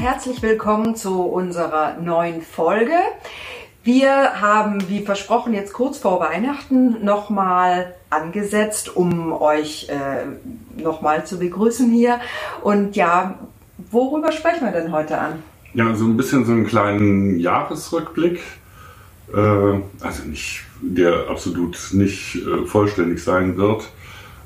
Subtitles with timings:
[0.00, 2.94] Herzlich willkommen zu unserer neuen Folge.
[3.84, 11.38] Wir haben, wie versprochen, jetzt kurz vor Weihnachten nochmal angesetzt, um euch äh, nochmal zu
[11.38, 12.18] begrüßen hier.
[12.62, 13.38] Und ja,
[13.90, 15.42] worüber sprechen wir denn heute an?
[15.74, 18.40] Ja, so ein bisschen so einen kleinen Jahresrückblick.
[19.34, 23.90] Äh, also nicht, der absolut nicht äh, vollständig sein wird.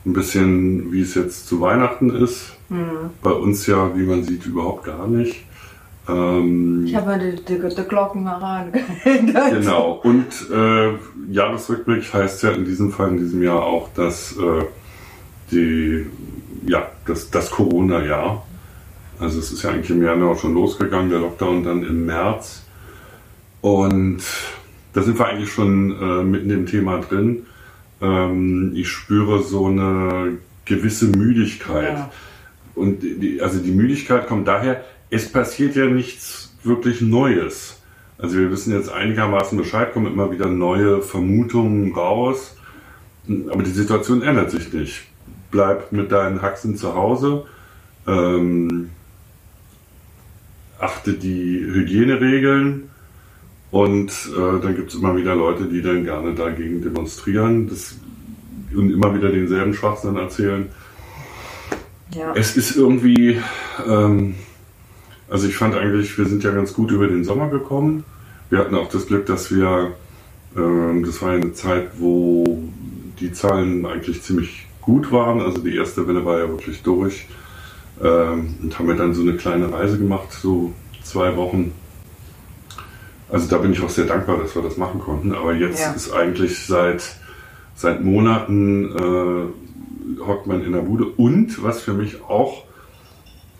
[0.06, 2.52] Ein bisschen, wie es jetzt zu Weihnachten ist.
[2.68, 3.10] Mhm.
[3.22, 5.44] Bei uns ja, wie man sieht, überhaupt gar nicht.
[6.08, 8.72] Ähm, ich habe die, die, die Glocken heran.
[9.50, 10.00] genau.
[10.02, 10.92] Und äh,
[11.30, 14.64] Jahresrückblick heißt ja in diesem Fall, in diesem Jahr auch, dass äh,
[15.50, 16.06] die,
[16.66, 18.44] ja, das, das Corona-Jahr.
[19.18, 22.64] Also es ist ja eigentlich im Januar schon losgegangen, der Lockdown dann im März.
[23.60, 24.22] Und
[24.92, 27.46] da sind wir eigentlich schon äh, mitten im Thema drin.
[28.00, 31.94] Ähm, ich spüre so eine gewisse Müdigkeit.
[31.94, 32.10] Ja.
[32.74, 37.80] Und die, also die Müdigkeit kommt daher, es passiert ja nichts wirklich Neues.
[38.18, 42.56] Also wir wissen jetzt einigermaßen Bescheid, kommen immer wieder neue Vermutungen raus.
[43.50, 45.02] Aber die Situation ändert sich nicht.
[45.50, 47.44] Bleib mit deinen Haxen zu Hause.
[48.06, 48.90] Ähm,
[50.78, 52.90] achte die Hygieneregeln
[53.74, 57.96] und äh, dann gibt es immer wieder Leute, die dann gerne dagegen demonstrieren das,
[58.72, 60.68] und immer wieder denselben Schwachsinn erzählen.
[62.14, 62.32] Ja.
[62.36, 63.40] Es ist irgendwie,
[63.84, 64.36] ähm,
[65.28, 68.04] also ich fand eigentlich, wir sind ja ganz gut über den Sommer gekommen.
[68.48, 69.90] Wir hatten auch das Glück, dass wir,
[70.56, 72.62] ähm, das war eine Zeit, wo
[73.18, 75.40] die Zahlen eigentlich ziemlich gut waren.
[75.40, 77.26] Also die erste Welle war ja wirklich durch.
[78.00, 80.72] Ähm, und haben wir dann so eine kleine Reise gemacht, so
[81.02, 81.72] zwei Wochen.
[83.30, 85.34] Also da bin ich auch sehr dankbar, dass wir das machen konnten.
[85.34, 85.92] Aber jetzt ja.
[85.92, 87.02] ist eigentlich seit,
[87.74, 91.06] seit Monaten äh, hockt man in der Bude.
[91.06, 92.64] Und was für mich auch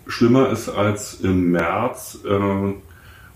[0.07, 2.73] schlimmer ist als im März, äh,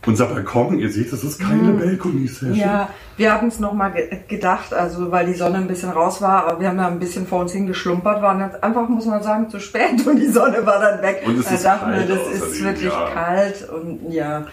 [0.05, 1.79] unser Balkon, ihr seht, das ist keine mhm.
[1.79, 2.55] Balcony-Session.
[2.55, 6.45] Ja, wir hatten es nochmal ge gedacht, also weil die Sonne ein bisschen raus war,
[6.45, 9.49] aber wir haben da ein bisschen vor uns hingeschlumpert, waren jetzt einfach, muss man sagen,
[9.49, 11.23] zu spät und die Sonne war dann weg.
[11.25, 13.09] Und es ist da dachten wir, das ist wirklich ja.
[13.13, 14.45] kalt und ja.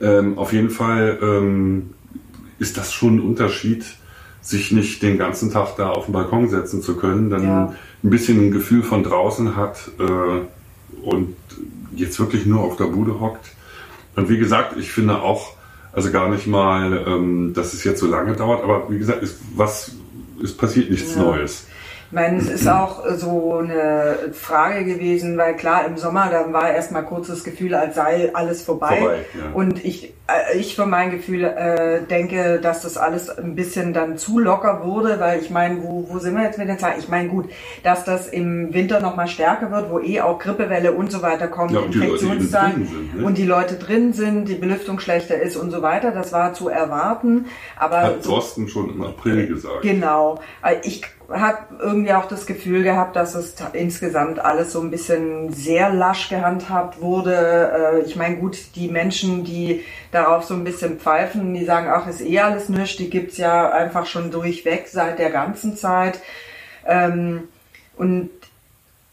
[0.00, 1.90] Ähm, auf jeden Fall ähm,
[2.58, 3.84] ist das schon ein Unterschied,
[4.40, 7.74] sich nicht den ganzen Tag da auf den Balkon setzen zu können, dann ja.
[8.02, 11.36] ein bisschen ein Gefühl von draußen hat äh, und
[11.94, 13.50] jetzt wirklich nur auf der Bude hockt
[14.18, 15.52] und wie gesagt, ich finde auch,
[15.92, 19.36] also gar nicht mal, ähm, dass es jetzt so lange dauert, aber wie gesagt, ist,
[19.54, 19.92] was,
[20.42, 21.22] es passiert nichts ja.
[21.22, 21.66] Neues.
[22.10, 26.70] Ich meine, es ist auch so eine Frage gewesen, weil klar, im Sommer, da war
[26.72, 28.96] erstmal kurz das Gefühl, als sei alles vorbei.
[28.96, 29.52] vorbei ja.
[29.52, 34.16] Und ich, äh, ich für mein Gefühl äh, denke, dass das alles ein bisschen dann
[34.16, 36.98] zu locker wurde, weil ich meine, wo, wo sind wir jetzt mit den Zahlen?
[36.98, 37.50] Ich meine, gut,
[37.82, 41.72] dass das im Winter nochmal stärker wird, wo eh auch Grippewelle und so weiter kommt,
[41.72, 43.22] ja, und Infektionszahlen ne?
[43.22, 46.70] und die Leute drin sind, die Belüftung schlechter ist und so weiter, das war zu
[46.70, 47.48] erwarten.
[47.76, 49.82] Aber Hat Drosten schon im April gesagt.
[49.82, 50.40] Genau.
[50.62, 55.52] Äh, ich habe irgendwie auch das Gefühl gehabt, dass es insgesamt alles so ein bisschen
[55.52, 57.72] sehr lasch gehandhabt wurde.
[57.94, 62.06] Äh, ich meine, gut, die Menschen, die darauf so ein bisschen pfeifen, die sagen, ach,
[62.06, 66.20] ist eh alles nichts, die gibt's ja einfach schon durchweg seit der ganzen Zeit.
[66.86, 67.48] Ähm,
[67.96, 68.30] und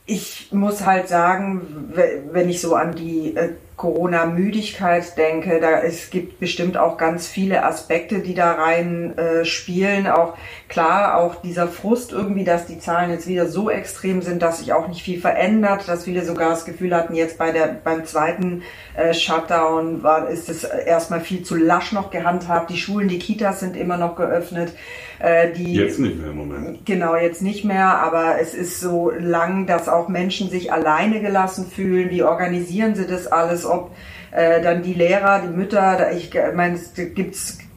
[0.05, 1.91] ich muss halt sagen,
[2.31, 7.65] wenn ich so an die äh, Corona-Müdigkeit denke, da es gibt bestimmt auch ganz viele
[7.65, 10.07] Aspekte, die da rein äh, spielen.
[10.07, 10.35] Auch
[10.69, 14.71] klar, auch dieser Frust irgendwie, dass die Zahlen jetzt wieder so extrem sind, dass sich
[14.71, 18.63] auch nicht viel verändert, dass viele sogar das Gefühl hatten, jetzt bei der beim zweiten
[18.95, 22.69] äh, Shutdown war ist es erstmal viel zu lasch noch gehandhabt.
[22.69, 24.73] Die Schulen, die Kitas sind immer noch geöffnet.
[25.19, 26.85] Äh, die, jetzt nicht mehr im Moment.
[26.85, 31.67] Genau, jetzt nicht mehr, aber es ist so lang, dass auch Menschen sich alleine gelassen
[31.67, 32.09] fühlen.
[32.09, 33.65] Wie organisieren sie das alles?
[33.65, 33.91] Ob
[34.31, 37.35] äh, dann die Lehrer, die Mütter, ich meine, es gibt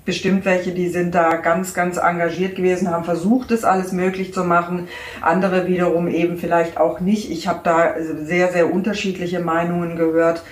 [0.09, 4.43] bestimmt welche, die sind da ganz, ganz engagiert gewesen, haben versucht, das alles möglich zu
[4.43, 4.89] machen.
[5.21, 7.31] Andere wiederum eben vielleicht auch nicht.
[7.31, 10.43] Ich habe da sehr, sehr unterschiedliche Meinungen gehört.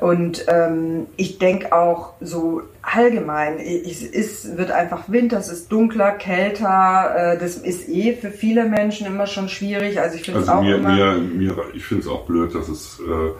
[0.00, 6.10] Und ähm, ich denke auch so allgemein, es ist, wird einfach Winter, es ist dunkler,
[6.12, 10.00] kälter, äh, das ist eh für viele Menschen immer schon schwierig.
[10.00, 10.94] Also ich finde es also auch mir, immer...
[10.94, 13.00] Mir, mir, ich finde es auch blöd, dass es...
[13.00, 13.30] Äh,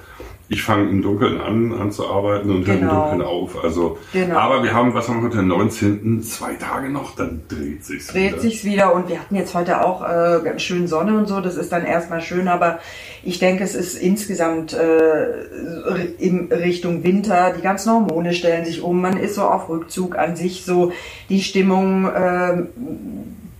[0.54, 2.92] ich fange im Dunkeln an, an zu arbeiten und höre genau.
[2.92, 3.62] im Dunkeln auf.
[3.62, 4.36] Also, genau.
[4.36, 6.22] aber wir haben, was haben wir heute, den 19.
[6.22, 8.30] zwei Tage noch, dann dreht sich's dreht wieder.
[8.30, 11.40] Dreht sich's wieder und wir hatten jetzt heute auch äh, ganz schön Sonne und so,
[11.40, 12.78] das ist dann erstmal schön, aber
[13.24, 19.00] ich denke, es ist insgesamt äh, in Richtung Winter, die ganzen Hormone stellen sich um,
[19.00, 20.92] man ist so auf Rückzug an sich, so
[21.28, 22.62] die Stimmung äh,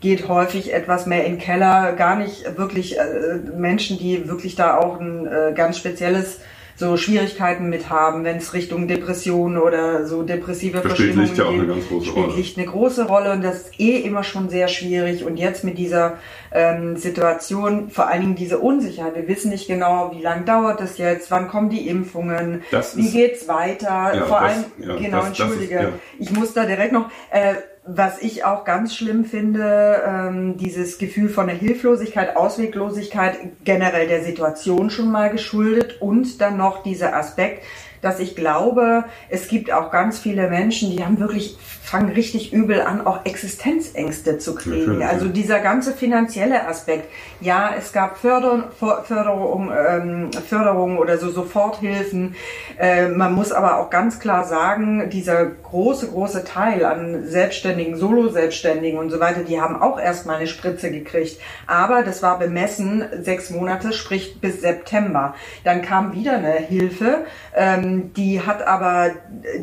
[0.00, 5.00] geht häufig etwas mehr in Keller, gar nicht wirklich äh, Menschen, die wirklich da auch
[5.00, 6.40] ein äh, ganz spezielles
[6.76, 11.38] so Schwierigkeiten mit haben, wenn es Richtung Depressionen oder so depressive Da spielt Verstimmungen Licht
[11.38, 11.60] ja auch geht.
[11.60, 12.36] eine ganz große spielt Rolle.
[12.36, 15.78] Licht eine große Rolle und das ist eh immer schon sehr schwierig und jetzt mit
[15.78, 16.18] dieser
[16.52, 20.98] ähm, Situation, vor allen Dingen diese Unsicherheit, wir wissen nicht genau, wie lange dauert das
[20.98, 24.96] jetzt, wann kommen die Impfungen, Das wie ist- geht's weiter, Ja, vor das- allem, ja,
[24.96, 25.88] genau, das- das ist- entschuldige, ja.
[26.18, 27.54] ich muss da direkt noch, äh,
[27.86, 34.24] was ich auch ganz schlimm finde, ähm, dieses Gefühl von der Hilflosigkeit, Ausweglosigkeit, generell der
[34.24, 37.62] Situation schon mal geschuldet und dann noch dieser Aspekt,
[38.04, 42.80] dass ich glaube, es gibt auch ganz viele Menschen, die haben wirklich, fangen richtig übel
[42.82, 44.98] an, auch Existenzängste zu kriegen.
[44.98, 45.32] Natürlich, Also ja.
[45.32, 47.08] dieser ganze finanzielle Aspekt.
[47.40, 52.34] Ja, es gab Förder, För- Förderung, ähm, Förderung oder so Soforthilfen.
[52.78, 58.98] Äh, man muss aber auch ganz klar sagen, dieser große, große Teil an Selbstständigen, Solo-Selbstständigen
[58.98, 61.40] und so weiter, die haben auch erstmal eine Spritze gekriegt.
[61.66, 65.34] Aber das war bemessen sechs Monate, sprich bis September.
[65.64, 67.24] Dann kam wieder eine Hilfe,
[67.54, 69.10] ähm, die hat aber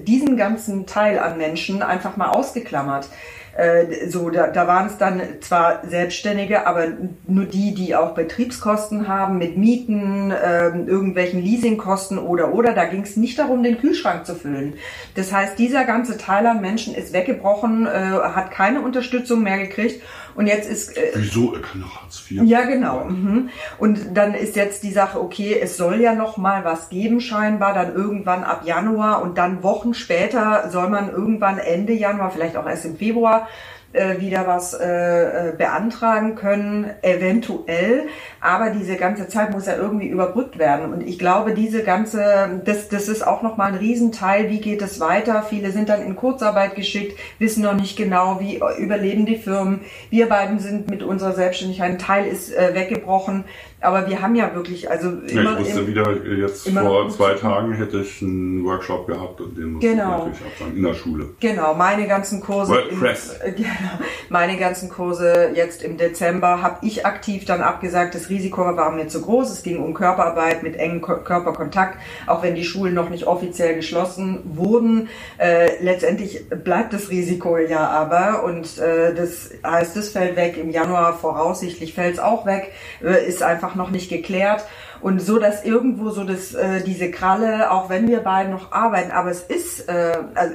[0.05, 3.07] diesen ganzen Teil an Menschen einfach mal ausgeklammert.
[3.55, 6.87] Äh, so, da, da waren es dann zwar Selbstständige, aber
[7.27, 12.73] nur die, die auch Betriebskosten haben mit Mieten, ähm, irgendwelchen Leasingkosten oder oder.
[12.73, 14.75] Da ging es nicht darum, den Kühlschrank zu füllen.
[15.15, 20.01] Das heißt, dieser ganze Teil an Menschen ist weggebrochen, äh, hat keine Unterstützung mehr gekriegt
[20.35, 21.53] und jetzt ist äh, Wieso?
[21.53, 22.41] Er kann doch Hartz IV.
[22.43, 23.05] ja, genau.
[23.05, 23.49] Mhm.
[23.77, 27.73] Und dann ist jetzt die Sache, okay, es soll ja noch mal was geben scheinbar,
[27.73, 32.67] dann irgendwann ab Januar und dann Wochen später soll man irgendwann Ende Januar, vielleicht auch
[32.67, 33.47] erst im Februar,
[33.93, 38.07] äh, wieder was äh, äh, beantragen können, eventuell.
[38.39, 40.93] Aber diese ganze Zeit muss ja irgendwie überbrückt werden.
[40.93, 44.49] Und ich glaube, diese ganze, das, das ist auch nochmal ein Riesenteil.
[44.49, 45.43] Wie geht es weiter?
[45.47, 49.81] Viele sind dann in Kurzarbeit geschickt, wissen noch nicht genau, wie überleben die Firmen.
[50.09, 53.45] Wir beiden sind mit unserer Selbstständigkeit, ein Teil ist äh, weggebrochen.
[53.83, 57.73] Aber wir haben ja wirklich, also immer ich musste im, wieder, jetzt vor zwei Tagen
[57.73, 60.03] hätte ich einen Workshop gehabt und den musste Genau.
[60.03, 61.29] ich natürlich absagen, in der Schule.
[61.39, 63.39] Genau, meine ganzen Kurse, WordPress.
[63.43, 63.80] Genau,
[64.29, 68.15] meine ganzen Kurse jetzt im Dezember habe ich aktiv dann abgesagt.
[68.15, 69.51] Das Risiko war mir zu groß.
[69.51, 71.97] Es ging um Körperarbeit mit engem Ko- Körperkontakt,
[72.27, 75.09] auch wenn die Schulen noch nicht offiziell geschlossen wurden.
[75.37, 80.57] Äh, letztendlich bleibt das Risiko ja aber und äh, das heißt, es fällt weg.
[80.57, 82.71] Im Januar voraussichtlich fällt es auch weg,
[83.03, 84.63] äh, ist einfach noch nicht geklärt.
[85.01, 89.09] Und so, dass irgendwo so das, äh, diese Kralle, auch wenn wir beide noch arbeiten,
[89.11, 90.53] aber es ist, äh, also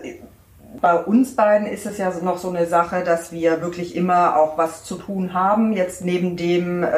[0.81, 4.58] bei uns beiden ist es ja noch so eine Sache, dass wir wirklich immer auch
[4.58, 6.88] was zu tun haben, jetzt neben dem, äh,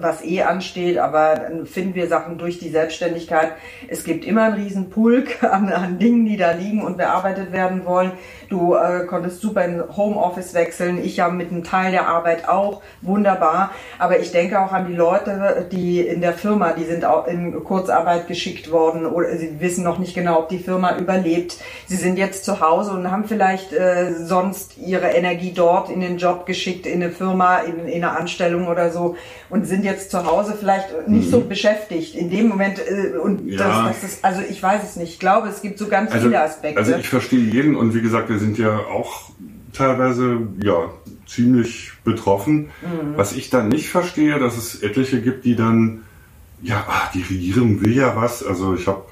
[0.00, 3.52] was eh ansteht, aber finden wir Sachen durch die Selbstständigkeit.
[3.88, 7.84] Es gibt immer einen riesen Pulk an, an Dingen, die da liegen und bearbeitet werden
[7.84, 8.12] wollen.
[8.48, 12.82] Du äh, konntest super in Homeoffice wechseln, ich ja mit einem Teil der Arbeit auch,
[13.00, 13.70] wunderbar.
[13.98, 17.62] Aber ich denke auch an die Leute, die in der Firma, die sind auch in
[17.62, 21.58] Kurzarbeit geschickt worden oder sie wissen noch nicht genau, ob die Firma überlebt.
[21.86, 26.18] Sie sind jetzt zu Hause und haben vielleicht äh, sonst ihre Energie dort in den
[26.18, 29.16] Job geschickt, in eine Firma, in, in eine Anstellung oder so
[29.48, 32.78] und sind jetzt zu Hause vielleicht nicht so beschäftigt in dem Moment.
[32.78, 33.86] Äh, und Ja.
[33.88, 35.12] das, das ist, also ich weiß es nicht.
[35.14, 36.78] Ich glaube, es gibt so ganz Also, viele Aspekte.
[36.78, 39.30] also ich verstehe jeden und wie gesagt, wir sind ja auch
[39.72, 40.90] teilweise ja
[41.26, 42.70] ziemlich betroffen.
[42.82, 43.16] Mhm.
[43.16, 46.02] Was ich dann nicht verstehe, dass es etliche gibt, die dann
[46.62, 48.44] ja, ah, die Regierung will ja was.
[48.44, 49.02] Also ich habe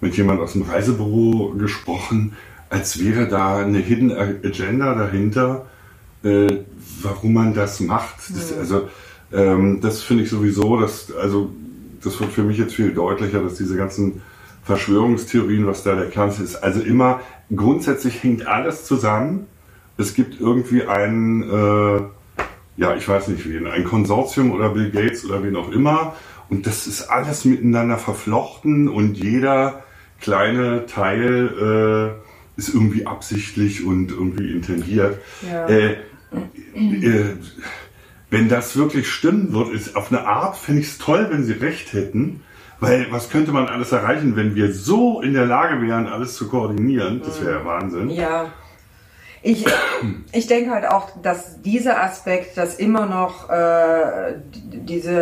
[0.00, 2.36] mit jemand aus dem Reisebüro gesprochen,
[2.70, 5.66] als wäre da eine Hidden Agenda dahinter,
[6.22, 6.46] äh,
[7.02, 8.16] warum man das macht.
[8.34, 8.88] Das, Also
[9.32, 11.50] ähm, das finde ich sowieso, dass also
[12.02, 14.22] das wird für mich jetzt viel deutlicher, dass diese ganzen
[14.64, 17.20] Verschwörungstheorien, was da der Kern ist, also immer
[17.54, 19.46] grundsätzlich hängt alles zusammen.
[19.96, 22.02] Es gibt irgendwie einen, äh,
[22.76, 26.14] ja, ich weiß nicht wen, ein Konsortium oder Bill Gates oder wen auch immer.
[26.50, 29.82] Und das ist alles miteinander verflochten und jeder
[30.20, 32.27] kleine Teil äh,
[32.58, 35.18] ist irgendwie absichtlich und irgendwie intendiert.
[35.50, 35.66] Ja.
[35.68, 35.92] Äh,
[36.74, 37.36] äh,
[38.30, 41.52] wenn das wirklich stimmen wird, ist auf eine Art, finde ich es toll, wenn sie
[41.54, 42.42] recht hätten.
[42.80, 46.48] Weil was könnte man alles erreichen, wenn wir so in der Lage wären, alles zu
[46.48, 47.22] koordinieren?
[47.24, 48.10] Das wäre ja Wahnsinn.
[48.10, 48.52] Ja.
[49.42, 49.64] Ich,
[50.32, 55.12] ich denke halt auch, dass dieser Aspekt, dass immer noch äh, die- diese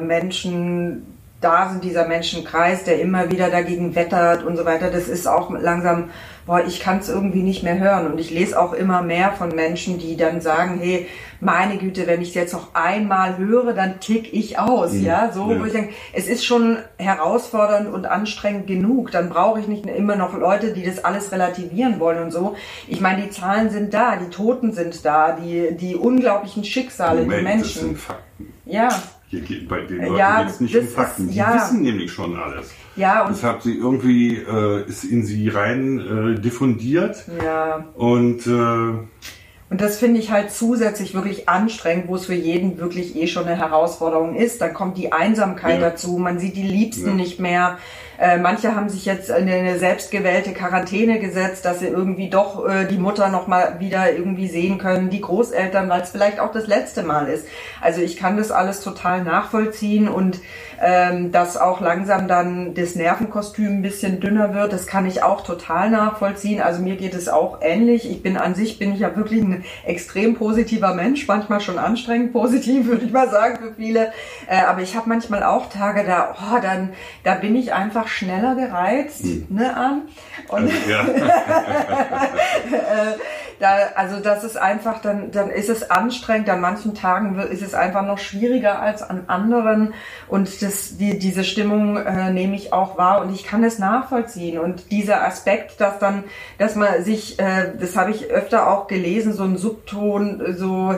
[0.04, 1.06] Menschen
[1.40, 5.50] da sind, dieser Menschenkreis, der immer wieder dagegen wettert und so weiter, das ist auch
[5.50, 6.10] langsam,
[6.46, 8.10] boah, ich kann es irgendwie nicht mehr hören.
[8.10, 11.06] Und ich lese auch immer mehr von Menschen, die dann sagen, hey,
[11.40, 15.50] meine Güte, wenn ich es jetzt noch einmal höre, dann tick ich aus, ja, so,
[15.52, 15.60] Ja.
[15.60, 19.10] wo ich denke, es ist schon herausfordernd und anstrengend genug.
[19.10, 22.54] Dann brauche ich nicht immer noch Leute, die das alles relativieren wollen und so.
[22.86, 27.26] Ich meine, die Zahlen sind da, die Toten sind da, die, die unglaublichen Schicksale, die
[27.26, 27.80] Moment, das Menschen.
[27.82, 28.52] sind Fakten.
[28.66, 28.88] Ja,
[29.28, 31.28] Hier geht bei den Leuten Ja, geht's nicht das um Fakten.
[31.28, 31.54] Die ja.
[31.54, 32.70] wissen nämlich schon alles.
[32.96, 37.84] Ja, und Das hat sie irgendwie, äh, ist in sie rein äh, diffundiert ja.
[37.94, 43.16] und äh, Und das finde ich halt zusätzlich wirklich anstrengend, wo es für jeden wirklich
[43.16, 44.60] eh schon eine Herausforderung ist.
[44.60, 45.88] Dann kommt die Einsamkeit Ja.
[45.90, 47.14] dazu, man sieht die Liebsten Ja.
[47.14, 47.78] nicht mehr.
[48.18, 52.84] Äh, manche haben sich jetzt in eine selbstgewählte Quarantäne gesetzt, dass sie irgendwie doch äh,
[52.86, 56.66] die Mutter noch mal wieder irgendwie sehen können, die Großeltern, weil es vielleicht auch das
[56.66, 57.46] letzte Mal ist.
[57.80, 60.38] Also ich kann das alles total nachvollziehen und
[60.82, 65.42] ähm, dass auch langsam dann das Nervenkostüm ein bisschen dünner wird, das kann ich auch
[65.42, 66.60] total nachvollziehen.
[66.60, 68.10] Also mir geht es auch ähnlich.
[68.10, 72.32] Ich bin an sich bin ich ja wirklich ein extrem positiver Mensch, manchmal schon anstrengend
[72.32, 74.12] positiv, würde ich mal sagen für viele.
[74.48, 76.90] Äh, aber ich habe manchmal auch Tage da, oh, dann
[77.22, 80.02] da bin ich einfach schneller gereizt, ne an.
[80.48, 81.04] Und also, ja.
[83.62, 86.50] da, also das ist einfach, dann, dann ist es anstrengend.
[86.50, 89.94] An manchen Tagen ist es einfach noch schwieriger als an anderen.
[90.26, 94.58] Und das, die, diese Stimmung äh, nehme ich auch wahr und ich kann es nachvollziehen.
[94.58, 96.24] Und dieser Aspekt, dass dann,
[96.58, 100.94] dass man sich, äh, das habe ich öfter auch gelesen, so ein Subton, so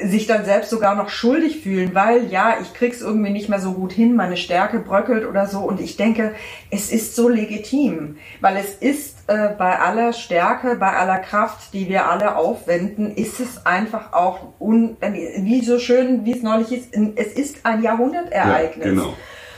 [0.00, 3.72] sich dann selbst sogar noch schuldig fühlen, weil ja, ich krieg's irgendwie nicht mehr so
[3.72, 6.34] gut hin, meine Stärke bröckelt oder so und ich denke,
[6.70, 11.88] es ist so legitim, weil es ist äh, bei aller Stärke, bei aller Kraft, die
[11.88, 16.94] wir alle aufwenden, ist es einfach auch un, wie so schön, wie es neulich ist,
[17.16, 18.86] es ist ein Jahrhundertereignis.
[18.86, 19.14] Ja, genau.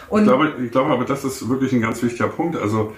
[0.08, 2.56] Und ich, glaube, ich glaube aber, das ist wirklich ein ganz wichtiger Punkt.
[2.56, 2.94] Also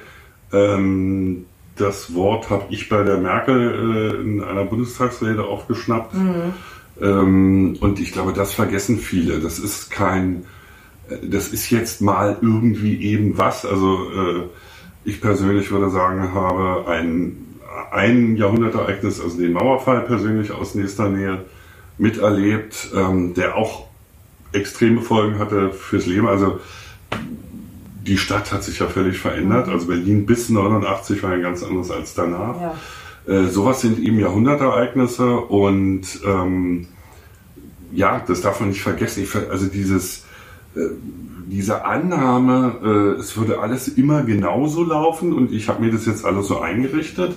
[0.53, 1.47] ähm,
[1.77, 6.15] das Wort habe ich bei der Merkel äh, in einer Bundestagsrede aufgeschnappt.
[6.15, 6.55] Ähm,
[7.07, 9.41] und ich glaube, das vergessen viele.
[9.41, 10.45] Das ist kein,
[11.23, 13.67] das ist jetzt mal irgendwie eben was.
[13.67, 14.43] Also äh,
[15.05, 17.59] ich persönlich würde sagen, habe ein,
[17.91, 21.45] ein Jahrhundertereignis, also den Mauerfall persönlich aus nächster Nähe
[21.99, 23.87] miterlebt, ähm, der auch
[24.53, 26.29] extreme Folgen hatte fürs Leben.
[26.29, 26.61] Also
[28.07, 29.69] die Stadt hat sich ja völlig verändert.
[29.69, 32.61] Also Berlin bis 89 war ja ganz anders als danach.
[32.61, 32.75] ja.
[33.27, 36.89] Äh, sowas sind eben Jahrhundertereignisse und ähm,
[37.93, 39.23] ja, das darf man nicht vergessen.
[39.23, 40.25] Ich, also dieses,
[40.75, 40.81] äh,
[41.47, 46.25] diese Annahme, äh, es würde alles immer genauso laufen und ich habe mir das jetzt
[46.25, 47.37] alles so eingerichtet,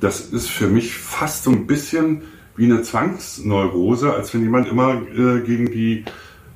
[0.00, 2.22] das ist für mich fast so ein bisschen
[2.56, 6.04] wie eine Zwangsneurose, als wenn jemand immer äh, gegen die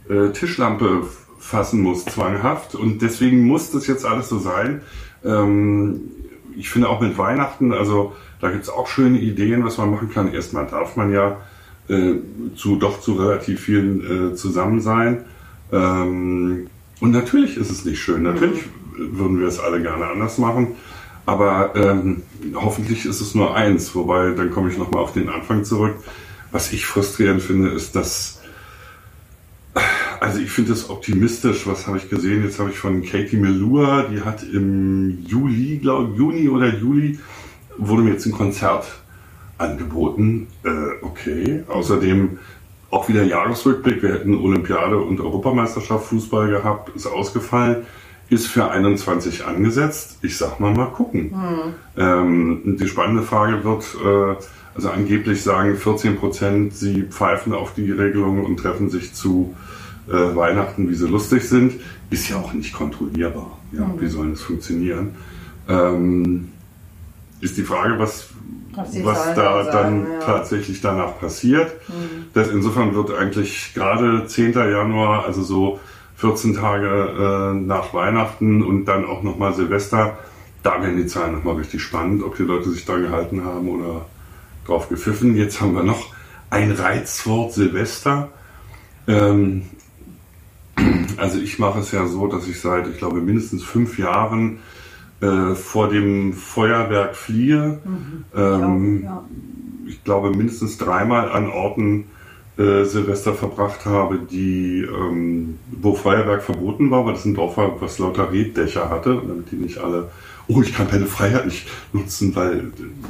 [0.08, 1.04] äh, Tischlampe
[1.38, 2.74] fassen muss, zwanghaft.
[2.74, 4.80] Und deswegen muss das jetzt alles so sein.
[5.24, 6.00] Ähm,
[6.56, 10.10] ich finde auch mit Weihnachten, also da gibt es auch schöne Ideen, was man machen
[10.10, 10.32] kann.
[10.32, 11.38] Erstmal darf man ja
[12.56, 15.24] zu doch zu relativ vielen äh, zusammen sein.
[15.72, 16.68] Ähm,
[17.00, 18.22] und natürlich ist es nicht schön.
[18.22, 18.64] Natürlich
[18.96, 20.68] würden wir es alle gerne anders machen.
[21.26, 22.22] Aber ähm,
[22.54, 23.94] hoffentlich ist es nur eins.
[23.94, 25.94] Wobei, dann komme ich nochmal auf den Anfang zurück.
[26.52, 28.40] Was ich frustrierend finde, ist, dass
[30.20, 31.66] also ich finde es optimistisch.
[31.66, 32.44] Was habe ich gesehen?
[32.44, 37.18] Jetzt habe ich von Katie Melua, die hat im Juli, glaube Juni oder Juli,
[37.76, 38.86] wurde mir jetzt ein Konzert
[39.58, 40.48] angeboten.
[40.64, 41.64] Äh, okay.
[41.68, 42.38] Außerdem
[42.90, 44.02] auch wieder Jahresrückblick.
[44.02, 47.84] Wir hätten Olympiade und Europameisterschaft Fußball gehabt, ist ausgefallen.
[48.30, 50.18] Ist für 21 angesetzt.
[50.22, 51.34] Ich sag mal, mal gucken.
[51.96, 54.42] Ähm, die spannende Frage wird, äh,
[54.74, 59.54] also angeblich sagen 14 Prozent, sie pfeifen auf die Regelung und treffen sich zu
[60.08, 61.74] äh, Weihnachten, wie sie lustig sind.
[62.10, 63.58] Ist ja auch nicht kontrollierbar.
[63.72, 65.16] Ja, Wie soll das funktionieren?
[65.68, 66.48] Ähm,
[67.40, 68.28] ist die Frage, was,
[68.76, 70.26] Was da dann sagen, ja.
[70.26, 71.72] tatsächlich danach passiert.
[72.32, 74.52] Das insofern wird eigentlich gerade 10.
[74.52, 75.80] Januar, also so
[76.16, 80.18] 14 Tage äh, nach Weihnachten und dann auch nochmal Silvester,
[80.62, 84.06] da werden die Zahlen nochmal richtig spannend, ob die Leute sich da gehalten haben oder
[84.66, 85.36] drauf gepfiffen.
[85.36, 86.14] Jetzt haben wir noch
[86.50, 88.30] ein Reizwort Silvester.
[89.06, 89.66] Ähm,
[91.18, 94.60] also ich mache es ja so, dass ich seit, ich glaube, mindestens fünf Jahren
[95.20, 97.80] äh, vor dem Feuerwerk fliehe.
[98.36, 99.24] Ähm, ja.
[99.86, 102.06] ich glaube, mindestens dreimal an Orten
[102.56, 107.80] äh, Silvester verbracht habe, die, ähm, wo Feuerwerk verboten war, weil das ein Dorf war,
[107.80, 110.10] was lauter Reddächer hatte, damit die nicht alle,
[110.46, 112.58] oh, ich kann meine Freiheit nicht nutzen, weil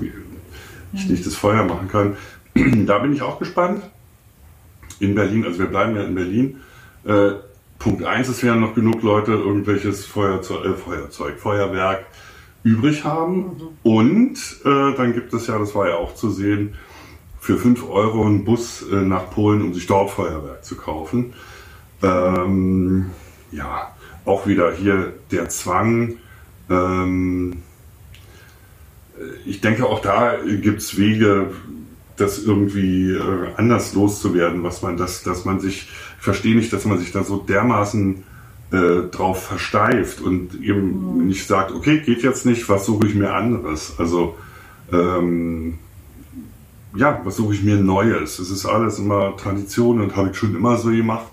[0.00, 2.16] äh, ich nicht das Feuer machen kann.
[2.86, 3.82] da bin ich auch gespannt.
[5.00, 6.60] In Berlin, also wir bleiben ja in Berlin.
[7.04, 7.32] Äh,
[7.78, 12.06] Punkt eins: es werden noch genug Leute irgendwelches Feuerzeug, äh, Feuerzeug Feuerwerk
[12.62, 13.76] übrig haben.
[13.82, 16.74] Und äh, dann gibt es ja, das war ja auch zu sehen,
[17.38, 21.34] für 5 Euro einen Bus äh, nach Polen, um sich dort Feuerwerk zu kaufen.
[22.02, 23.10] Ähm,
[23.52, 26.16] ja, auch wieder hier der Zwang.
[26.70, 27.62] Ähm,
[29.44, 31.50] ich denke, auch da gibt es Wege,
[32.16, 35.88] das irgendwie äh, anders loszuwerden, was man das, dass man sich
[36.24, 38.24] verstehe nicht, dass man sich da so dermaßen
[38.72, 41.26] äh, drauf versteift und eben mhm.
[41.26, 43.94] nicht sagt, okay, geht jetzt nicht, was suche ich mir anderes?
[43.98, 44.36] Also
[44.92, 45.78] ähm,
[46.96, 48.38] ja, was suche ich mir Neues?
[48.38, 51.26] Es ist alles immer Tradition und habe ich schon immer so gemacht.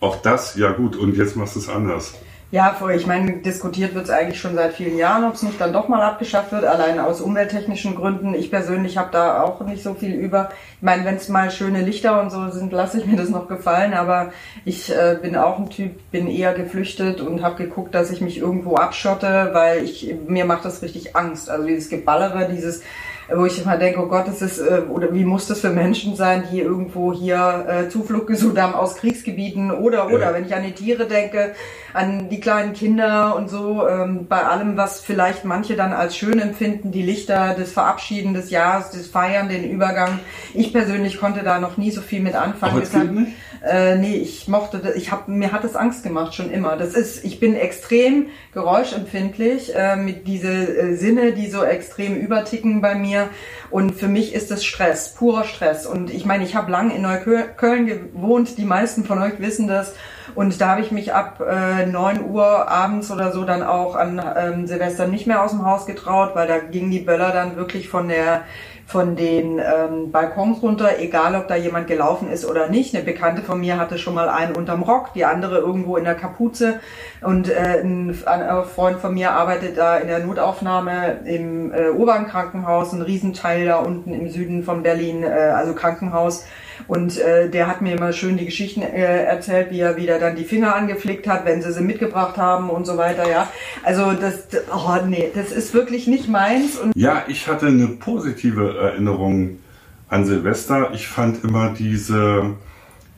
[0.00, 2.14] Auch das, ja gut, und jetzt machst du es anders.
[2.52, 2.94] Ja, voll.
[2.96, 5.86] Ich meine, diskutiert wird es eigentlich schon seit vielen Jahren, ob es nicht dann doch
[5.86, 8.34] mal abgeschafft wird, allein aus umwelttechnischen Gründen.
[8.34, 10.48] Ich persönlich habe da auch nicht so viel über.
[10.74, 13.46] Ich meine, wenn es mal schöne Lichter und so sind, lasse ich mir das noch
[13.46, 14.32] gefallen, aber
[14.64, 18.38] ich äh, bin auch ein Typ, bin eher geflüchtet und habe geguckt, dass ich mich
[18.38, 21.48] irgendwo abschotte, weil ich mir macht das richtig Angst.
[21.50, 22.82] Also dieses Geballere, dieses
[23.34, 26.16] wo ich immer denke, oh Gott, das ist, äh, oder wie muss das für Menschen
[26.16, 30.34] sein, die irgendwo hier äh, Zuflucht gesucht haben aus Kriegsgebieten oder, oder, ja.
[30.34, 31.54] wenn ich an die Tiere denke,
[31.92, 36.38] an die kleinen Kinder und so, ähm, bei allem, was vielleicht manche dann als schön
[36.38, 40.20] empfinden, die Lichter, das Verabschieden des Jahres, das Feiern, den Übergang.
[40.54, 42.80] Ich persönlich konnte da noch nie so viel mit anfangen.
[42.80, 43.10] Deshalb,
[43.62, 46.76] äh, nee, ich mochte, das, ich habe mir hat es Angst gemacht schon immer.
[46.76, 52.80] Das ist, ich bin extrem geräuschempfindlich äh, mit diese äh, Sinne, die so extrem überticken
[52.80, 53.19] bei mir.
[53.70, 55.86] Und für mich ist es Stress, purer Stress.
[55.86, 58.58] Und ich meine, ich habe lang in Neukölln gewohnt.
[58.58, 59.94] Die meisten von euch wissen das.
[60.34, 64.22] Und da habe ich mich ab äh, 9 Uhr abends oder so dann auch an
[64.36, 67.88] ähm, Silvester nicht mehr aus dem Haus getraut, weil da gingen die Böller dann wirklich
[67.88, 68.42] von der
[68.90, 72.92] von den ähm, Balkons runter, egal ob da jemand gelaufen ist oder nicht.
[72.92, 76.16] Eine Bekannte von mir hatte schon mal einen unterm Rock, die andere irgendwo in der
[76.16, 76.80] Kapuze.
[77.22, 82.92] Und äh, ein, ein Freund von mir arbeitet da in der Notaufnahme im äh, Urbankrankenhaus,
[82.92, 86.44] ein Riesenteil da unten im Süden von Berlin, äh, also Krankenhaus.
[86.86, 90.36] Und äh, der hat mir immer schön die Geschichten äh, erzählt, wie er wieder dann
[90.36, 93.28] die Finger angeflickt hat, wenn sie sie mitgebracht haben und so weiter.
[93.30, 93.50] Ja,
[93.82, 96.76] also das, oh nee, das ist wirklich nicht meins.
[96.76, 99.58] Und ja, ich hatte eine positive Erinnerung
[100.08, 100.90] an Silvester.
[100.92, 102.56] Ich fand immer diese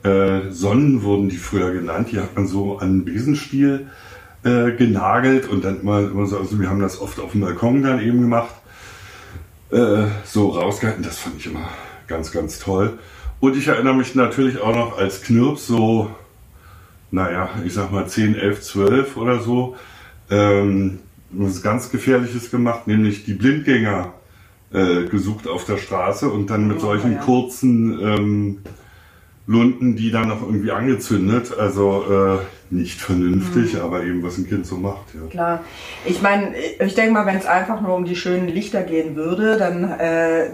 [0.03, 2.09] äh, Sonnen wurden die früher genannt.
[2.11, 3.87] Die hat man so an Besenstiel
[4.43, 7.81] äh, genagelt und dann immer, immer so, also wir haben das oft auf dem Balkon
[7.81, 8.53] dann eben gemacht,
[9.71, 11.03] äh, so rausgehalten.
[11.03, 11.69] Das fand ich immer
[12.07, 12.99] ganz, ganz toll.
[13.43, 16.09] Und ich erinnere mich natürlich auch noch als Knirps so,
[17.11, 19.75] naja, ich sag mal 10, 11, 12 oder so,
[20.31, 24.13] ähm, was ganz Gefährliches gemacht, nämlich die Blindgänger
[24.71, 27.19] äh, gesucht auf der Straße und dann mit oh, solchen ja.
[27.19, 28.57] kurzen ähm,
[29.45, 31.53] Lunden, die dann noch irgendwie angezündet.
[31.59, 33.81] Also äh, nicht vernünftig, mhm.
[33.81, 35.13] aber eben was ein Kind so macht.
[35.15, 35.27] Ja.
[35.29, 35.63] Klar.
[36.05, 39.57] Ich meine, ich denke mal, wenn es einfach nur um die schönen Lichter gehen würde,
[39.57, 40.49] dann äh,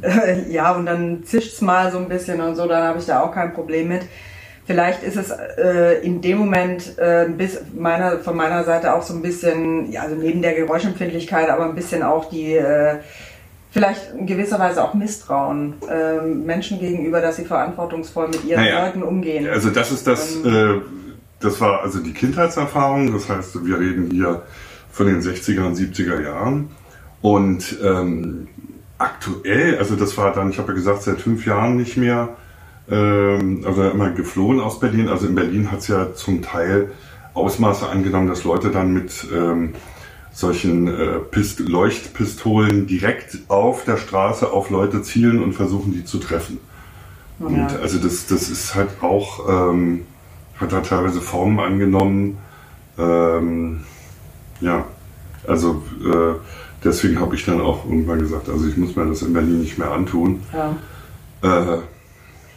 [0.48, 3.32] ja, und dann zischt's mal so ein bisschen und so, dann habe ich da auch
[3.32, 4.02] kein Problem mit.
[4.66, 9.14] Vielleicht ist es äh, in dem Moment äh, bis meiner, von meiner Seite auch so
[9.14, 12.96] ein bisschen, ja, also neben der Geräuschempfindlichkeit, aber ein bisschen auch die, äh,
[13.70, 18.84] vielleicht in gewisser Weise auch Misstrauen äh, Menschen gegenüber, dass sie verantwortungsvoll mit ihren naja,
[18.84, 19.48] Leuten umgehen.
[19.48, 20.80] Also das ist das, ähm, äh,
[21.40, 24.42] das war also die Kindheitserfahrung, das heißt, wir reden hier
[24.90, 26.70] von den 60er und 70er Jahren
[27.22, 28.48] und ähm,
[28.98, 32.36] aktuell, also das war dann, ich habe ja gesagt, seit fünf Jahren nicht mehr,
[32.90, 35.08] ähm, also immer geflohen aus Berlin.
[35.08, 36.90] Also in Berlin hat es ja zum Teil
[37.34, 39.74] Ausmaße angenommen, dass Leute dann mit ähm,
[40.32, 46.18] solchen äh, Pist Leuchtpistolen direkt auf der Straße auf Leute zielen und versuchen, die zu
[46.18, 46.58] treffen.
[47.40, 47.46] Ja.
[47.46, 50.06] Und also das, das ist halt auch, ähm,
[50.58, 52.38] hat da teilweise Formen angenommen.
[52.98, 53.80] Ähm,
[54.60, 54.84] ja,
[55.46, 56.34] also äh,
[56.84, 59.78] deswegen habe ich dann auch irgendwann gesagt, also ich muss mir das in Berlin nicht
[59.78, 60.42] mehr antun.
[60.52, 60.76] Ja.
[61.42, 61.78] Äh,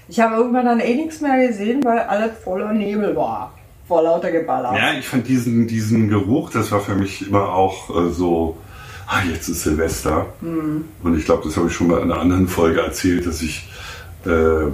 [0.07, 3.53] ich habe irgendwann dann eh nichts mehr gesehen, weil alles voller Nebel war.
[3.87, 4.73] Vor lauter Geballer.
[4.75, 8.57] Ja, ich fand diesen, diesen Geruch, das war für mich immer auch äh, so,
[9.07, 10.27] ah, jetzt ist Silvester.
[10.41, 10.85] Mhm.
[11.03, 13.69] Und ich glaube, das habe ich schon mal in einer anderen Folge erzählt, dass ich
[14.25, 14.67] äh,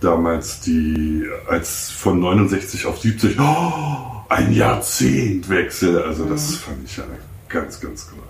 [0.00, 6.02] damals die, als von 69 auf 70, oh, ein Jahrzehnt wechsel.
[6.02, 6.54] Also das mhm.
[6.54, 7.04] fand ich ja
[7.48, 8.22] ganz, ganz cool.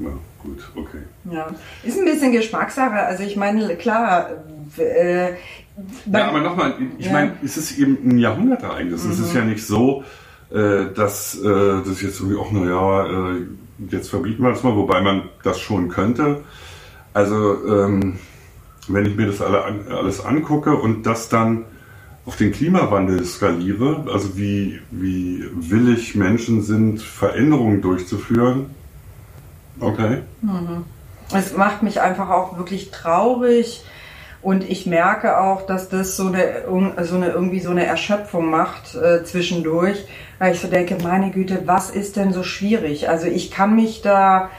[0.00, 0.10] Ja,
[0.42, 1.02] gut, okay.
[1.30, 1.50] Ja,
[1.82, 2.94] ist ein bisschen Geschmackssache.
[2.94, 4.30] Also ich meine, klar.
[4.78, 5.32] Äh,
[6.10, 7.12] ja, aber nochmal, ich ja.
[7.12, 9.04] meine, es ist eben ein Jahrhundertereignis.
[9.04, 9.10] Mhm.
[9.10, 9.38] Es ist mhm.
[9.38, 10.04] ja nicht so,
[10.50, 13.46] äh, dass äh, das jetzt irgendwie auch, naja, äh,
[13.90, 16.42] jetzt verbieten wir das mal, wobei man das schon könnte.
[17.14, 18.18] Also, ähm,
[18.88, 21.66] wenn ich mir das alle an, alles angucke und das dann
[22.24, 28.66] auf den Klimawandel skaliere, also wie, wie willig Menschen sind, Veränderungen durchzuführen,
[29.82, 30.18] Okay.
[30.40, 30.84] Mhm.
[31.34, 33.84] Es macht mich einfach auch wirklich traurig
[34.42, 36.64] und ich merke auch, dass das so eine,
[37.02, 40.04] so eine irgendwie so eine Erschöpfung macht äh, zwischendurch,
[40.38, 43.08] weil ich so denke, meine Güte, was ist denn so schwierig?
[43.08, 44.50] Also ich kann mich da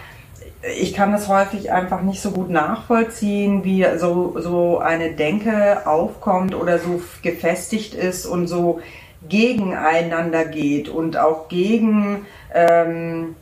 [0.77, 6.55] ich kann das häufig einfach nicht so gut nachvollziehen, wie so, so eine Denke aufkommt
[6.55, 8.79] oder so gefestigt ist und so
[9.27, 13.35] gegeneinander geht und auch gegen, ähm,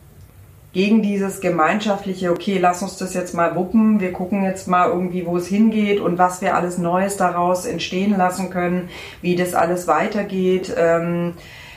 [0.73, 5.25] gegen dieses gemeinschaftliche, okay, lass uns das jetzt mal wuppen, wir gucken jetzt mal irgendwie,
[5.25, 8.89] wo es hingeht und was wir alles Neues daraus entstehen lassen können,
[9.21, 10.73] wie das alles weitergeht.
[10.77, 11.33] Ähm,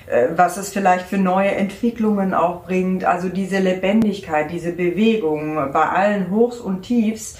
[0.06, 3.04] äh, was es vielleicht für neue Entwicklungen auch bringt.
[3.04, 7.38] Also diese Lebendigkeit, diese Bewegung bei allen Hochs und Tiefs,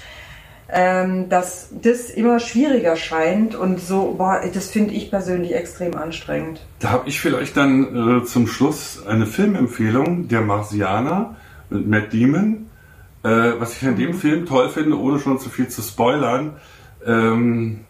[0.67, 6.59] ähm, dass das immer schwieriger scheint und so, boah, das finde ich persönlich extrem anstrengend.
[6.79, 11.35] Da habe ich vielleicht dann äh, zum Schluss eine Filmempfehlung, Der Marsianer
[11.69, 12.67] mit Matt Damon.
[13.23, 14.15] Äh, was ich an dem mhm.
[14.15, 16.53] Film toll finde, ohne schon zu viel zu spoilern,
[17.05, 17.81] ähm,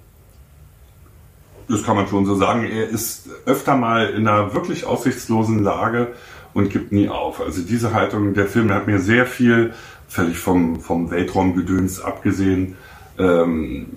[1.68, 2.64] das kann man schon so sagen.
[2.64, 6.14] Er ist öfter mal in einer wirklich aussichtslosen Lage
[6.54, 7.42] und gibt nie auf.
[7.42, 9.74] Also diese Haltung, der Film hat mir sehr viel,
[10.08, 12.76] völlig vom, vom Weltraumgedöns abgesehen,
[13.18, 13.88] ähm,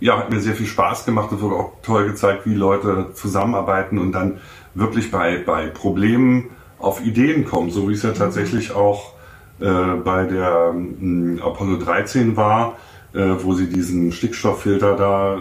[0.00, 1.32] ja, hat mir sehr viel Spaß gemacht.
[1.32, 4.38] Es wurde auch toll gezeigt, wie Leute zusammenarbeiten und dann
[4.74, 9.14] wirklich bei, bei Problemen auf Ideen kommen, so wie es ja tatsächlich auch
[9.60, 12.76] äh, bei der äh, Apollo 13 war,
[13.12, 15.38] äh, wo sie diesen Stickstofffilter da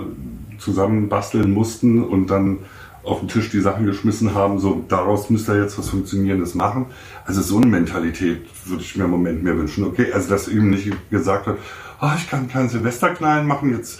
[0.58, 2.60] zusammenbasteln mussten und dann
[3.04, 6.88] auf den Tisch die Sachen geschmissen haben, so daraus müsste jetzt was Funktionierendes machen.
[7.26, 9.86] Also so eine Mentalität würde ich mir im Moment mehr wünschen.
[9.86, 11.60] Okay, also dass eben nicht gesagt wird,
[12.02, 14.00] oh, ich kann keinen Silvesterklein machen, jetzt,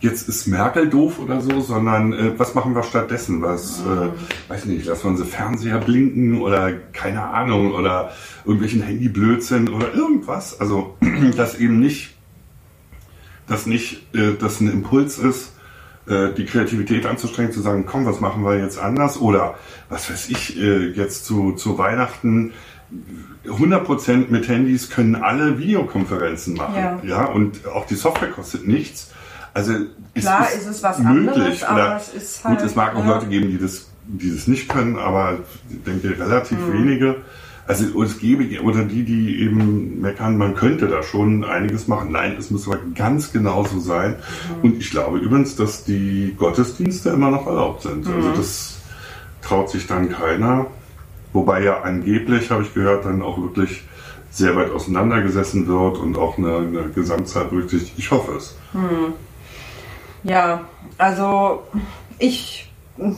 [0.00, 3.42] jetzt ist Merkel doof oder so, sondern äh, was machen wir stattdessen?
[3.42, 8.12] Was, äh, weiß nicht, lassen wir unsere Fernseher blinken oder keine Ahnung oder
[8.44, 10.60] irgendwelchen Handyblödsinn oder irgendwas.
[10.60, 10.96] Also,
[11.36, 12.14] dass eben nicht,
[13.46, 15.52] dass nicht, äh, dass ein Impuls ist,
[16.06, 19.20] äh, die Kreativität anzustrengen, zu sagen, komm, was machen wir jetzt anders?
[19.20, 19.56] Oder
[19.88, 22.52] was weiß ich, äh, jetzt zu, zu Weihnachten
[23.46, 26.76] 100% mit Handys können alle Videokonferenzen machen.
[26.76, 27.00] Ja.
[27.02, 29.12] ja, und auch die Software kostet nichts.
[29.58, 29.74] Also
[30.14, 31.28] Klar ist, ist es was möglich.
[31.30, 33.14] anderes, aber es ist halt, Gut, es mag auch ja.
[33.14, 36.72] Leute geben, die das, die das nicht können, aber ich denke relativ mhm.
[36.72, 37.16] wenige.
[37.66, 42.12] Also es gäbe, oder die, die eben meckern, man könnte da schon einiges machen.
[42.12, 44.14] Nein, es muss aber ganz genauso sein.
[44.62, 44.70] Mhm.
[44.70, 48.06] Und ich glaube übrigens, dass die Gottesdienste immer noch erlaubt sind.
[48.06, 48.26] Also mhm.
[48.28, 48.78] Also das
[49.42, 50.66] traut sich dann keiner.
[51.32, 53.82] Wobei ja angeblich, habe ich gehört, dann auch wirklich
[54.30, 57.98] sehr weit auseinandergesessen wird und auch eine, eine Gesamtzeit berücksichtigt.
[57.98, 58.56] Ich hoffe es.
[58.72, 59.14] Mhm.
[60.24, 60.64] Ja,
[60.96, 61.64] also
[62.18, 62.70] ich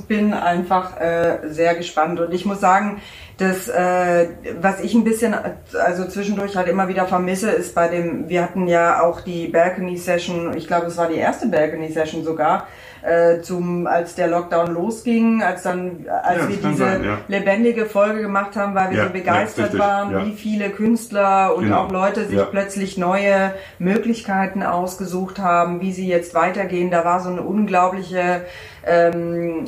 [0.08, 3.00] bin einfach äh, sehr gespannt und ich muss sagen,
[3.38, 4.28] das, äh,
[4.60, 5.34] was ich ein bisschen,
[5.72, 9.96] also zwischendurch halt immer wieder vermisse, ist bei dem, wir hatten ja auch die Balcony
[9.96, 12.66] Session, ich glaube, es war die erste Balcony Session sogar,
[13.02, 17.18] äh, zum, als der Lockdown losging, als dann, als ja, wir diese sein, ja.
[17.28, 21.84] lebendige Folge gemacht haben, weil wir ja, so begeistert waren, wie viele Künstler und genau.
[21.84, 26.90] auch Leute sich plötzlich neue Möglichkeiten ausgesucht haben, wie sie jetzt weitergehen.
[26.90, 28.42] Da war so eine unglaubliche
[28.86, 29.64] ähm,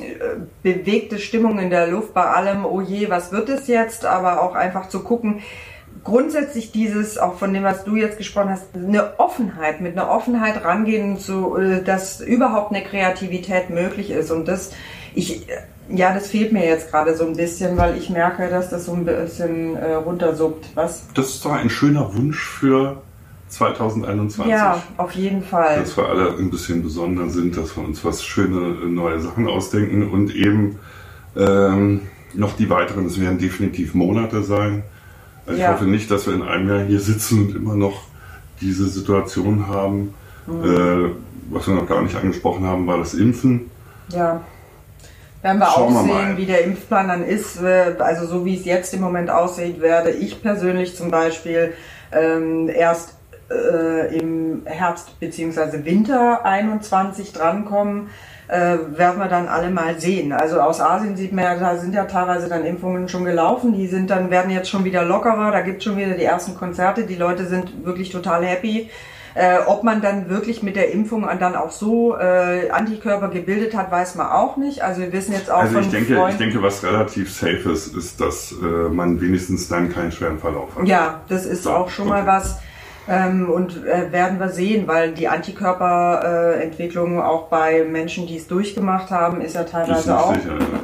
[0.63, 4.07] bewegte Stimmung in der Luft bei allem, oh je, was wird es jetzt?
[4.07, 5.43] Aber auch einfach zu gucken,
[6.05, 10.65] grundsätzlich dieses, auch von dem, was du jetzt gesprochen hast, eine Offenheit, mit einer Offenheit
[10.65, 14.31] rangehen, so, äh, dass überhaupt eine Kreativität möglich ist.
[14.31, 14.73] Und das,
[15.15, 15.47] ich,
[15.89, 18.95] ja, das fehlt mir jetzt gerade so ein bisschen, weil ich merke, dass das so
[18.95, 20.71] ein bisschen äh, runtersuppt.
[20.75, 21.05] Was?
[21.15, 23.03] Das ist doch ein schöner Wunsch für
[23.49, 24.51] 2021.
[24.51, 25.81] Ja, auf jeden Fall.
[25.81, 30.11] Dass wir alle ein bisschen besonder sind, dass wir uns was schöne neue Sachen ausdenken
[30.11, 30.79] und eben
[31.37, 32.03] ähm,
[32.35, 34.85] noch die weiteren, es werden definitiv Monate sein.
[35.47, 35.69] Also ja.
[35.69, 38.03] Ich hoffe nicht, dass wir in einem Jahr hier sitzen und immer noch
[38.61, 40.15] diese Situation haben.
[40.47, 40.65] Mhm.
[40.65, 41.11] Äh,
[41.51, 43.71] was wir noch gar nicht angesprochen haben, war das Impfen.
[44.09, 44.41] Ja.
[45.43, 47.61] Werden wir Schauen auch sehen, wie der Impfplan dann ist.
[47.61, 51.75] Äh, also so wie es jetzt im Moment aussieht, werde ich persönlich zum Beispiel
[52.13, 53.17] ähm, erst
[53.51, 55.85] äh, im Herbst bzw.
[55.85, 58.09] Winter 21 drankommen
[58.49, 60.33] äh, werden wir dann alle mal sehen.
[60.33, 63.87] Also aus Asien sieht man ja, da sind ja teilweise dann Impfungen schon gelaufen, die
[63.87, 67.05] sind dann, werden jetzt schon wieder lockerer, da gibt es schon wieder die ersten Konzerte,
[67.05, 68.91] die Leute sind wirklich total happy.
[69.35, 73.91] Äh, ob man dann wirklich mit der Impfung dann auch so äh, Antikörper gebildet hat,
[73.91, 74.83] weiß man auch nicht.
[74.83, 77.97] Also wir wissen jetzt auch also ich denke, Freunden, ich denke, was relativ safe ist,
[77.97, 80.87] ist, dass äh, man wenigstens dann keinen schweren Verlauf hat.
[80.87, 82.21] Ja, das ist so, auch schon okay.
[82.21, 82.59] mal was.
[83.09, 88.47] Ähm, und äh, werden wir sehen, weil die Antikörperentwicklung äh, auch bei Menschen, die es
[88.47, 90.35] durchgemacht haben, ist ja teilweise ist auch.
[90.35, 90.81] Sicher, ja.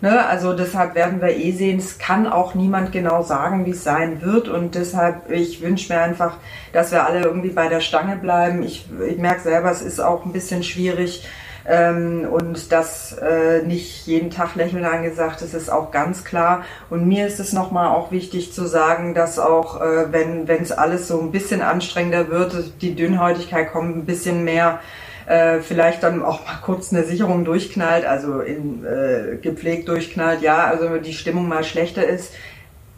[0.00, 3.84] Ne, also deshalb werden wir eh sehen, es kann auch niemand genau sagen, wie es
[3.84, 4.48] sein wird.
[4.48, 6.36] Und deshalb, ich wünsche mir einfach,
[6.74, 8.62] dass wir alle irgendwie bei der Stange bleiben.
[8.62, 11.26] Ich, ich merke selber, es ist auch ein bisschen schwierig,
[11.66, 16.64] Ähm, und dass äh, nicht jeden Tag Lächeln angesagt ist, ist auch ganz klar.
[16.90, 21.08] Und mir ist es nochmal auch wichtig zu sagen, dass auch, äh, wenn es alles
[21.08, 24.80] so ein bisschen anstrengender wird, die Dünnhäutigkeit kommt ein bisschen mehr
[25.26, 30.64] äh, vielleicht dann auch mal kurz eine Sicherung durchknallt, also in, äh, gepflegt durchknallt, ja,
[30.64, 32.34] also die Stimmung mal schlechter ist,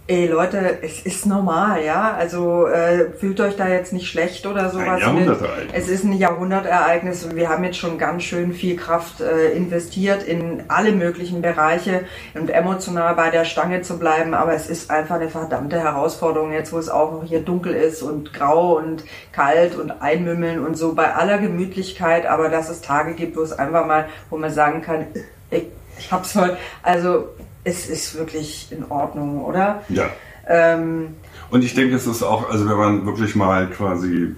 [0.09, 2.15] Ey Leute, es ist normal, ja.
[2.17, 4.87] Also äh, fühlt euch da jetzt nicht schlecht oder sowas.
[4.87, 5.73] Ein Jahrhundertereignis.
[5.73, 10.23] Es ist ein Jahrhundertereignis und wir haben jetzt schon ganz schön viel Kraft äh, investiert
[10.23, 14.35] in alle möglichen Bereiche und emotional bei der Stange zu bleiben.
[14.35, 18.01] Aber es ist einfach eine verdammte Herausforderung jetzt, wo es auch noch hier dunkel ist
[18.03, 22.27] und grau und kalt und einmümmeln und so bei aller Gemütlichkeit.
[22.27, 25.07] Aber dass es Tage gibt, wo es einfach mal, wo man sagen kann,
[25.51, 25.65] ich,
[25.99, 26.59] ich hab's heute.
[26.85, 27.31] Also
[27.67, 29.83] es ist wirklich in Ordnung, oder?
[29.89, 30.09] Ja.
[30.49, 31.17] Ähm,
[31.51, 34.35] und ich denke, es ist auch, also wenn man wirklich mal quasi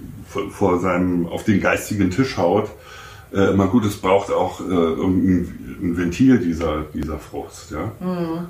[0.51, 2.69] vor seinem, auf den geistigen Tisch haut,
[3.31, 7.91] äh, immer gut, es braucht auch äh, ein Ventil dieser, dieser Frust, ja.
[7.99, 8.47] Mhm.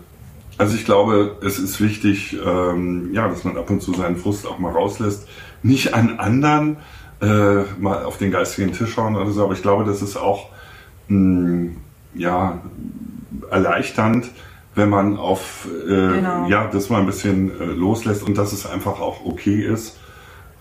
[0.57, 4.47] Also ich glaube, es ist wichtig, ähm, ja, dass man ab und zu seinen Frust
[4.47, 5.27] auch mal rauslässt.
[5.61, 6.77] Nicht an anderen
[7.21, 10.49] äh, mal auf den geistigen Tisch hauen oder so, aber ich glaube, das ist auch
[11.09, 11.71] mh,
[12.13, 12.61] ja,
[13.51, 14.29] erleichternd,
[14.75, 16.47] wenn man auf, äh, genau.
[16.47, 19.97] ja, das mal ein bisschen äh, loslässt und dass es einfach auch okay ist,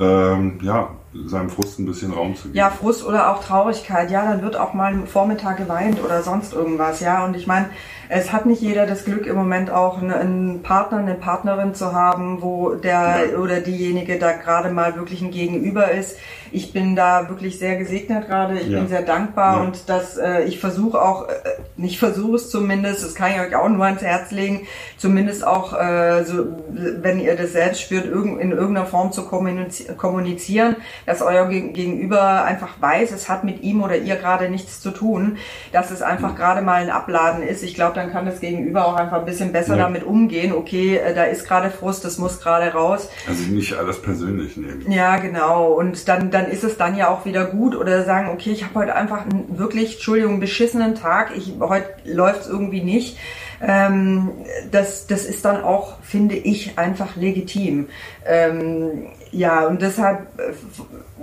[0.01, 0.91] ähm, ja,
[1.27, 2.57] seinem Frust ein bisschen Raum zu geben.
[2.57, 4.11] Ja, Frust oder auch Traurigkeit.
[4.11, 7.01] Ja, dann wird auch mal am Vormittag geweint oder sonst irgendwas.
[7.01, 7.71] Ja, und ich meine,
[8.11, 12.43] es hat nicht jeder das Glück im Moment auch einen Partner, eine Partnerin zu haben,
[12.43, 13.39] wo der ja.
[13.39, 16.17] oder diejenige da gerade mal wirklich ein Gegenüber ist.
[16.51, 18.59] Ich bin da wirklich sehr gesegnet gerade.
[18.59, 18.79] Ich ja.
[18.79, 19.63] bin sehr dankbar ja.
[19.63, 21.33] und dass äh, ich versuche auch, äh,
[21.77, 24.67] nicht versuche es zumindest, das kann ich euch auch nur ans Herz legen,
[24.99, 31.23] zumindest auch, äh, so, wenn ihr das selbst spürt, in irgendeiner Form zu kommunizieren, dass
[31.23, 35.39] euer Gegenüber einfach weiß, es hat mit ihm oder ihr gerade nichts zu tun,
[35.73, 37.63] dass es einfach gerade mal ein Abladen ist.
[37.63, 39.85] Ich glaube, dann kann das Gegenüber auch einfach ein bisschen besser ja.
[39.85, 40.53] damit umgehen.
[40.53, 43.09] Okay, äh, da ist gerade Frust, das muss gerade raus.
[43.29, 44.91] Also nicht alles persönlich nehmen.
[44.91, 45.73] Ja, genau.
[45.73, 48.75] Und dann, dann ist es dann ja auch wieder gut oder sagen, okay, ich habe
[48.75, 51.31] heute einfach einen wirklich, Entschuldigung, beschissenen Tag.
[51.37, 53.17] Ich, heute läuft es irgendwie nicht.
[53.61, 54.31] Ähm,
[54.71, 57.89] das, das ist dann auch, finde ich, einfach legitim.
[58.27, 60.53] Ähm, ja, und deshalb, äh,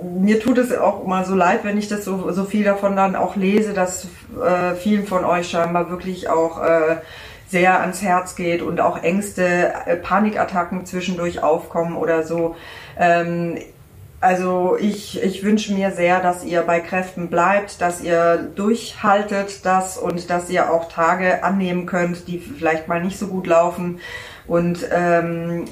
[0.03, 3.15] mir tut es auch mal so leid, wenn ich das so, so viel davon dann
[3.15, 4.07] auch lese, dass
[4.43, 6.97] äh, vielen von euch scheinbar wirklich auch äh,
[7.47, 12.55] sehr ans Herz geht und auch Ängste, äh, Panikattacken zwischendurch aufkommen oder so.
[12.97, 13.57] Ähm,
[14.21, 19.97] also ich, ich wünsche mir sehr, dass ihr bei Kräften bleibt, dass ihr durchhaltet das
[19.97, 23.99] und dass ihr auch Tage annehmen könnt, die vielleicht mal nicht so gut laufen.
[24.47, 25.65] Und ähm,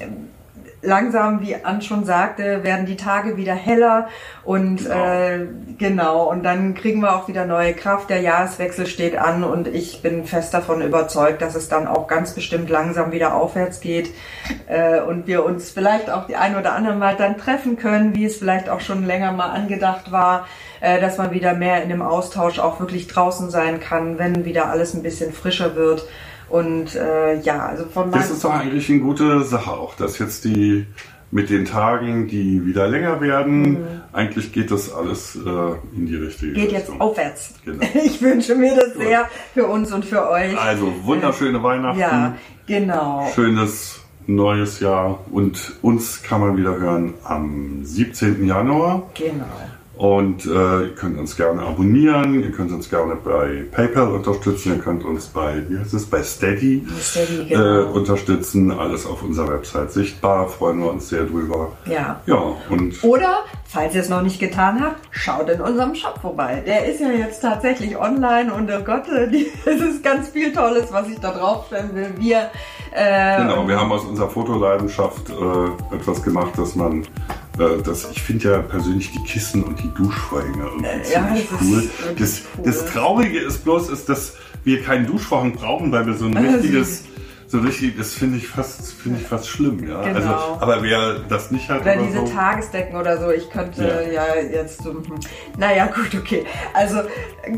[0.84, 4.08] langsam, wie Ann schon sagte, werden die Tage wieder heller
[4.44, 4.94] und genau.
[4.94, 5.46] Äh,
[5.78, 8.10] genau und dann kriegen wir auch wieder neue Kraft.
[8.10, 12.34] Der Jahreswechsel steht an und ich bin fest davon überzeugt, dass es dann auch ganz
[12.34, 14.10] bestimmt langsam wieder aufwärts geht
[14.68, 18.26] äh, und wir uns vielleicht auch die ein oder andere Mal dann treffen können, wie
[18.26, 20.46] es vielleicht auch schon länger mal angedacht war,
[20.80, 24.68] äh, dass man wieder mehr in dem Austausch auch wirklich draußen sein kann, wenn wieder
[24.68, 26.06] alles ein bisschen frischer wird.
[26.48, 30.44] Und äh, ja, also von Das ist doch eigentlich eine gute Sache auch, dass jetzt
[30.44, 30.86] die
[31.30, 33.86] mit den Tagen, die wieder länger werden, mhm.
[34.12, 35.40] eigentlich geht das alles äh,
[35.96, 36.78] in die richtige geht Richtung.
[36.78, 37.54] Geht jetzt aufwärts.
[37.64, 37.84] Genau.
[38.04, 39.02] Ich wünsche mir das Gut.
[39.02, 40.56] sehr für uns und für euch.
[40.56, 41.98] Also wunderschöne Weihnachten.
[41.98, 42.36] Ja,
[42.68, 43.28] genau.
[43.34, 48.46] Schönes neues Jahr und uns kann man wieder hören am 17.
[48.46, 49.02] Januar.
[49.14, 49.44] Genau.
[49.96, 54.78] Und äh, ihr könnt uns gerne abonnieren, ihr könnt uns gerne bei PayPal unterstützen, ihr
[54.80, 57.62] könnt uns bei, wie heißt es, bei Steady, Steady genau.
[57.62, 58.72] äh, unterstützen.
[58.72, 61.72] Alles auf unserer Website sichtbar, freuen wir uns sehr drüber.
[61.86, 62.20] Ja.
[62.26, 63.04] Ja, und.
[63.04, 66.64] Oder, falls ihr es noch nicht getan habt, schaut in unserem Shop vorbei.
[66.66, 69.04] Der ist ja jetzt tatsächlich online und oh Gott,
[69.64, 72.14] es ist ganz viel Tolles, was ich da draufstellen will.
[72.18, 72.50] Wir.
[72.92, 77.06] Äh, genau, wir haben aus unserer Fotoleidenschaft äh, etwas gemacht, dass man äh,
[77.56, 81.90] das, ich finde ja persönlich die Kissen und die Duschvorhänge irgendwie äh, ja, ziemlich cool.
[82.18, 82.64] Das, cool.
[82.64, 87.04] das Traurige ist bloß, ist, dass wir keinen Duschvorhang brauchen, weil wir so ein richtiges
[87.54, 90.00] so richtig, das finde ich fast, finde ich fast schlimm, ja.
[90.00, 90.32] Also, genau.
[90.32, 93.84] Also, aber wer das nicht hat oder, oder diese so, Tagesdecken oder so, ich könnte
[94.12, 95.04] ja, ja jetzt hm.
[95.56, 96.44] naja, gut, okay.
[96.72, 97.02] Also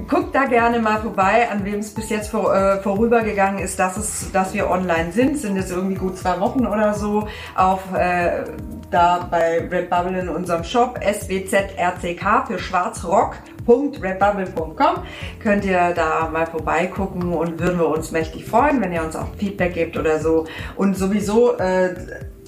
[0.07, 3.97] guckt da gerne mal vorbei, an wem es bis jetzt vor, äh, vorübergegangen ist, dass
[3.97, 8.45] es, dass wir online sind, sind jetzt irgendwie gut zwei Wochen oder so, auf äh,
[8.91, 14.97] da bei Redbubble in unserem Shop SWZRCK für Schwarzrock www.redbubble.com
[15.43, 19.29] könnt ihr da mal vorbeigucken und würden wir uns mächtig freuen, wenn ihr uns auch
[19.37, 20.47] Feedback gebt oder so.
[20.77, 21.95] Und sowieso äh,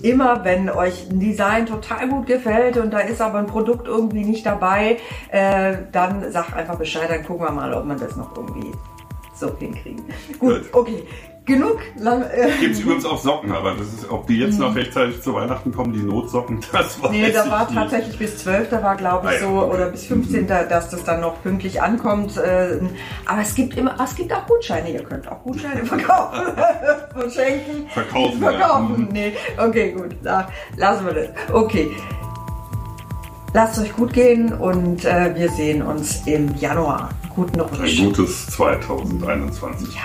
[0.03, 4.25] immer, wenn euch ein Design total gut gefällt und da ist aber ein Produkt irgendwie
[4.25, 4.99] nicht dabei,
[5.31, 8.73] äh, dann sagt einfach Bescheid, dann gucken wir mal, ob man das noch irgendwie
[9.35, 10.05] so hinkriegen.
[10.39, 11.05] Gut, okay.
[11.49, 12.23] Genug lang.
[12.31, 15.33] Äh, Gibt es übrigens auch Socken, aber das ist, ob die jetzt noch rechtzeitig zu
[15.35, 19.27] Weihnachten kommen, die Notsocken, das weiß Nee, da war tatsächlich bis 12, da war glaube
[19.27, 22.37] ich Ah ja, so, oder bis 15, da- dass das dann noch pünktlich ankommt.
[22.37, 22.79] äh,
[23.27, 26.41] Aber es gibt immer, es gibt auch Gutscheine, ihr könnt auch Gutscheine verkaufen,
[27.19, 27.89] verschenken.
[27.95, 28.51] Verkaufen, ja.
[28.51, 29.09] Verkaufen, Mhm.
[29.13, 29.33] nee.
[29.57, 31.29] Okay, gut, na, lassen wir das.
[31.53, 31.91] Okay.
[33.55, 37.09] Lasst euch gut gehen und äh, wir sehen uns im Januar.
[37.35, 37.99] Guten Ein Rutsch.
[37.99, 39.95] gutes 2021.
[39.95, 40.03] Ja.